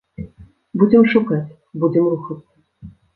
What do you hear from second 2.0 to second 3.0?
рухацца.